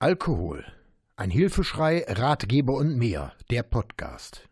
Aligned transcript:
Alkohol. 0.00 0.64
Ein 1.16 1.28
Hilfeschrei, 1.28 2.04
Ratgeber 2.06 2.74
und 2.74 2.96
mehr. 2.96 3.32
Der 3.50 3.64
Podcast. 3.64 4.48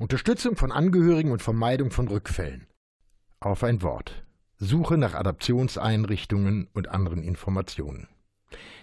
Unterstützung 0.00 0.56
von 0.56 0.72
Angehörigen 0.72 1.30
und 1.30 1.40
Vermeidung 1.40 1.92
von 1.92 2.08
Rückfällen. 2.08 2.66
Auf 3.38 3.62
ein 3.62 3.82
Wort. 3.82 4.24
Suche 4.56 4.98
nach 4.98 5.14
Adaptionseinrichtungen 5.14 6.66
und 6.74 6.88
anderen 6.88 7.22
Informationen. 7.22 8.08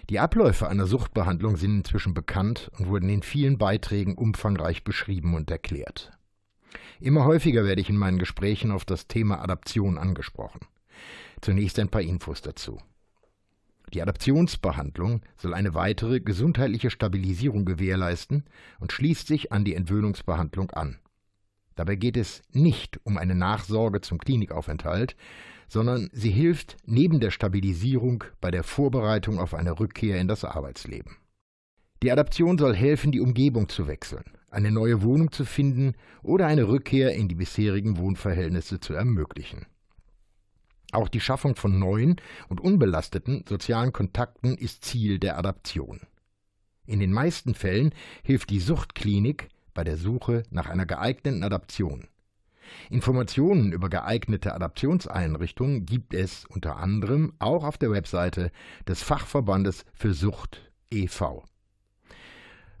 Die 0.08 0.18
Abläufe 0.18 0.68
einer 0.68 0.86
Suchtbehandlung 0.86 1.58
sind 1.58 1.76
inzwischen 1.76 2.14
bekannt 2.14 2.70
und 2.78 2.88
wurden 2.88 3.10
in 3.10 3.22
vielen 3.22 3.58
Beiträgen 3.58 4.14
umfangreich 4.14 4.84
beschrieben 4.84 5.34
und 5.34 5.50
erklärt. 5.50 6.12
Immer 6.98 7.26
häufiger 7.26 7.66
werde 7.66 7.82
ich 7.82 7.90
in 7.90 7.98
meinen 7.98 8.18
Gesprächen 8.18 8.72
auf 8.72 8.86
das 8.86 9.06
Thema 9.06 9.42
Adaption 9.42 9.98
angesprochen. 9.98 10.60
Zunächst 11.42 11.78
ein 11.78 11.90
paar 11.90 12.00
Infos 12.00 12.40
dazu. 12.40 12.80
Die 13.92 14.02
Adaptionsbehandlung 14.02 15.22
soll 15.36 15.54
eine 15.54 15.74
weitere 15.74 16.20
gesundheitliche 16.20 16.90
Stabilisierung 16.90 17.64
gewährleisten 17.64 18.44
und 18.78 18.92
schließt 18.92 19.26
sich 19.26 19.52
an 19.52 19.64
die 19.64 19.74
Entwöhnungsbehandlung 19.74 20.70
an. 20.70 20.98
Dabei 21.74 21.96
geht 21.96 22.16
es 22.16 22.42
nicht 22.52 23.00
um 23.04 23.16
eine 23.16 23.34
Nachsorge 23.34 24.00
zum 24.00 24.18
Klinikaufenthalt, 24.18 25.16
sondern 25.68 26.10
sie 26.12 26.30
hilft 26.30 26.76
neben 26.84 27.20
der 27.20 27.30
Stabilisierung 27.30 28.24
bei 28.40 28.50
der 28.50 28.64
Vorbereitung 28.64 29.38
auf 29.38 29.54
eine 29.54 29.78
Rückkehr 29.78 30.20
in 30.20 30.28
das 30.28 30.44
Arbeitsleben. 30.44 31.16
Die 32.02 32.10
Adaption 32.10 32.58
soll 32.58 32.74
helfen, 32.74 33.12
die 33.12 33.20
Umgebung 33.20 33.68
zu 33.68 33.86
wechseln, 33.86 34.24
eine 34.50 34.70
neue 34.70 35.02
Wohnung 35.02 35.32
zu 35.32 35.44
finden 35.44 35.94
oder 36.22 36.46
eine 36.46 36.68
Rückkehr 36.68 37.14
in 37.14 37.28
die 37.28 37.34
bisherigen 37.34 37.98
Wohnverhältnisse 37.98 38.80
zu 38.80 38.94
ermöglichen. 38.94 39.66
Auch 40.92 41.08
die 41.08 41.20
Schaffung 41.20 41.54
von 41.54 41.78
neuen 41.78 42.16
und 42.48 42.60
unbelasteten 42.60 43.44
sozialen 43.48 43.92
Kontakten 43.92 44.56
ist 44.56 44.84
Ziel 44.84 45.18
der 45.18 45.38
Adaption. 45.38 46.00
In 46.86 46.98
den 46.98 47.12
meisten 47.12 47.54
Fällen 47.54 47.94
hilft 48.24 48.50
die 48.50 48.58
Suchtklinik 48.58 49.48
bei 49.74 49.84
der 49.84 49.96
Suche 49.96 50.42
nach 50.50 50.68
einer 50.68 50.86
geeigneten 50.86 51.44
Adaption. 51.44 52.08
Informationen 52.88 53.72
über 53.72 53.88
geeignete 53.88 54.54
Adaptionseinrichtungen 54.54 55.86
gibt 55.86 56.14
es 56.14 56.44
unter 56.46 56.76
anderem 56.76 57.32
auch 57.38 57.64
auf 57.64 57.78
der 57.78 57.90
Webseite 57.90 58.50
des 58.86 59.02
Fachverbandes 59.02 59.84
für 59.94 60.12
Sucht 60.12 60.70
e.V. 60.90 61.44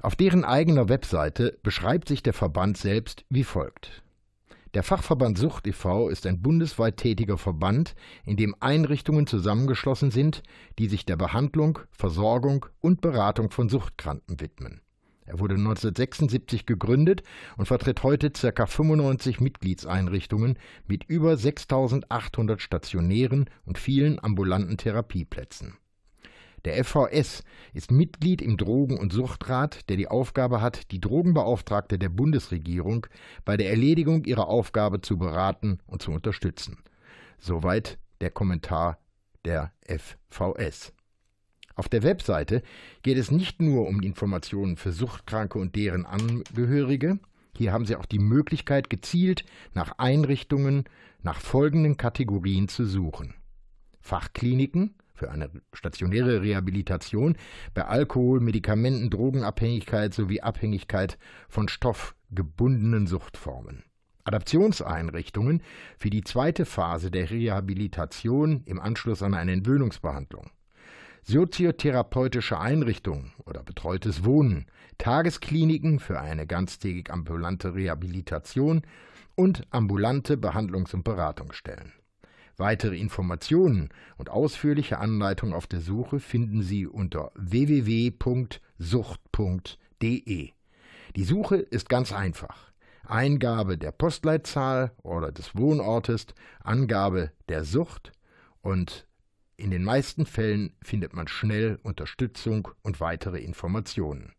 Auf 0.02 0.16
deren 0.16 0.44
eigener 0.44 0.88
Webseite 0.88 1.58
beschreibt 1.62 2.08
sich 2.08 2.22
der 2.22 2.32
Verband 2.32 2.78
selbst 2.78 3.24
wie 3.28 3.44
folgt. 3.44 4.02
Der 4.74 4.84
Fachverband 4.84 5.36
Sucht 5.36 5.66
e.V. 5.66 6.08
ist 6.10 6.26
ein 6.26 6.42
bundesweit 6.42 6.96
tätiger 6.96 7.38
Verband, 7.38 7.96
in 8.24 8.36
dem 8.36 8.54
Einrichtungen 8.60 9.26
zusammengeschlossen 9.26 10.12
sind, 10.12 10.44
die 10.78 10.86
sich 10.86 11.04
der 11.04 11.16
Behandlung, 11.16 11.80
Versorgung 11.90 12.66
und 12.80 13.00
Beratung 13.00 13.50
von 13.50 13.68
Suchtkranken 13.68 14.38
widmen. 14.40 14.80
Er 15.24 15.40
wurde 15.40 15.54
1976 15.54 16.66
gegründet 16.66 17.24
und 17.56 17.66
vertritt 17.66 18.04
heute 18.04 18.30
ca. 18.30 18.66
95 18.66 19.40
Mitgliedseinrichtungen 19.40 20.56
mit 20.86 21.02
über 21.02 21.36
6800 21.36 22.60
stationären 22.60 23.50
und 23.64 23.76
vielen 23.76 24.22
ambulanten 24.22 24.76
Therapieplätzen. 24.76 25.78
Der 26.64 26.84
FVS 26.84 27.42
ist 27.72 27.90
Mitglied 27.90 28.42
im 28.42 28.56
Drogen- 28.56 28.98
und 28.98 29.12
Suchtrat, 29.12 29.88
der 29.88 29.96
die 29.96 30.08
Aufgabe 30.08 30.60
hat, 30.60 30.90
die 30.92 31.00
Drogenbeauftragte 31.00 31.98
der 31.98 32.10
Bundesregierung 32.10 33.06
bei 33.44 33.56
der 33.56 33.70
Erledigung 33.70 34.24
ihrer 34.24 34.48
Aufgabe 34.48 35.00
zu 35.00 35.16
beraten 35.16 35.78
und 35.86 36.02
zu 36.02 36.10
unterstützen. 36.10 36.78
Soweit 37.38 37.98
der 38.20 38.30
Kommentar 38.30 38.98
der 39.44 39.72
FVS. 39.86 40.92
Auf 41.74 41.88
der 41.88 42.02
Webseite 42.02 42.62
geht 43.02 43.16
es 43.16 43.30
nicht 43.30 43.62
nur 43.62 43.88
um 43.88 44.02
Informationen 44.02 44.76
für 44.76 44.92
Suchtkranke 44.92 45.58
und 45.58 45.76
deren 45.76 46.04
Angehörige, 46.04 47.18
hier 47.56 47.72
haben 47.72 47.86
Sie 47.86 47.96
auch 47.96 48.06
die 48.06 48.18
Möglichkeit, 48.18 48.90
gezielt 48.90 49.44
nach 49.74 49.98
Einrichtungen 49.98 50.84
nach 51.22 51.40
folgenden 51.40 51.96
Kategorien 51.96 52.68
zu 52.68 52.84
suchen. 52.84 53.34
Fachkliniken, 54.00 54.94
für 55.20 55.30
eine 55.30 55.50
stationäre 55.74 56.40
Rehabilitation 56.40 57.36
bei 57.74 57.84
Alkohol, 57.84 58.40
Medikamenten, 58.40 59.10
Drogenabhängigkeit 59.10 60.14
sowie 60.14 60.40
Abhängigkeit 60.40 61.18
von 61.50 61.68
stoffgebundenen 61.68 63.06
Suchtformen. 63.06 63.84
Adaptionseinrichtungen 64.24 65.62
für 65.98 66.08
die 66.08 66.24
zweite 66.24 66.64
Phase 66.64 67.10
der 67.10 67.30
Rehabilitation 67.30 68.62
im 68.64 68.80
Anschluss 68.80 69.22
an 69.22 69.34
eine 69.34 69.52
Entwöhnungsbehandlung. 69.52 70.48
Soziotherapeutische 71.22 72.58
Einrichtungen 72.58 73.32
oder 73.44 73.62
betreutes 73.62 74.24
Wohnen, 74.24 74.66
Tageskliniken 74.96 76.00
für 76.00 76.18
eine 76.18 76.46
ganztägig 76.46 77.10
ambulante 77.10 77.74
Rehabilitation 77.74 78.82
und 79.34 79.66
ambulante 79.70 80.36
Behandlungs- 80.36 80.94
und 80.94 81.04
Beratungsstellen. 81.04 81.92
Weitere 82.56 82.96
Informationen 82.96 83.88
und 84.16 84.30
ausführliche 84.30 84.98
Anleitungen 84.98 85.54
auf 85.54 85.66
der 85.66 85.80
Suche 85.80 86.20
finden 86.20 86.62
Sie 86.62 86.86
unter 86.86 87.32
www.sucht.de. 87.34 88.60
Die 91.16 91.24
Suche 91.24 91.56
ist 91.56 91.88
ganz 91.88 92.12
einfach. 92.12 92.70
Eingabe 93.04 93.76
der 93.76 93.92
Postleitzahl 93.92 94.92
oder 95.02 95.32
des 95.32 95.56
Wohnortes, 95.56 96.26
Angabe 96.62 97.32
der 97.48 97.64
Sucht 97.64 98.12
und 98.62 99.06
in 99.56 99.70
den 99.70 99.84
meisten 99.84 100.24
Fällen 100.24 100.72
findet 100.82 101.12
man 101.12 101.28
schnell 101.28 101.78
Unterstützung 101.82 102.68
und 102.82 103.00
weitere 103.00 103.40
Informationen. 103.40 104.32